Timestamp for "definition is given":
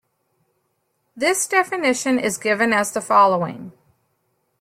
1.47-2.73